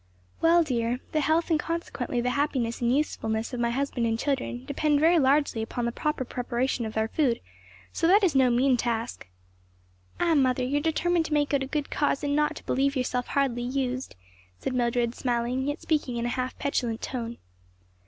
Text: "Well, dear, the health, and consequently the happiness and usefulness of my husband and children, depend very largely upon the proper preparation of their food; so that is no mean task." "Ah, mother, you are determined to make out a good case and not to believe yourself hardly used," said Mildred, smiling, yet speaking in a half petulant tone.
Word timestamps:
"Well, 0.41 0.63
dear, 0.63 0.99
the 1.11 1.21
health, 1.21 1.51
and 1.51 1.59
consequently 1.59 2.21
the 2.21 2.31
happiness 2.31 2.81
and 2.81 2.91
usefulness 2.97 3.53
of 3.53 3.59
my 3.59 3.69
husband 3.69 4.07
and 4.07 4.17
children, 4.17 4.65
depend 4.65 4.99
very 4.99 5.19
largely 5.19 5.61
upon 5.61 5.85
the 5.85 5.91
proper 5.91 6.25
preparation 6.25 6.87
of 6.87 6.95
their 6.95 7.07
food; 7.07 7.39
so 7.93 8.07
that 8.07 8.23
is 8.23 8.33
no 8.33 8.49
mean 8.49 8.77
task." 8.77 9.27
"Ah, 10.19 10.33
mother, 10.33 10.63
you 10.63 10.77
are 10.77 10.81
determined 10.81 11.27
to 11.27 11.35
make 11.35 11.53
out 11.53 11.61
a 11.61 11.67
good 11.67 11.91
case 11.91 12.23
and 12.23 12.35
not 12.35 12.55
to 12.55 12.63
believe 12.65 12.95
yourself 12.95 13.27
hardly 13.27 13.61
used," 13.61 14.15
said 14.57 14.73
Mildred, 14.73 15.13
smiling, 15.13 15.67
yet 15.67 15.83
speaking 15.83 16.17
in 16.17 16.25
a 16.25 16.29
half 16.29 16.57
petulant 16.57 17.03
tone. 17.03 17.37